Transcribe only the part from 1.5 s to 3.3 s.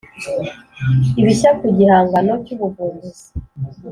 ku gihangano cy ‘ubuvumbuzi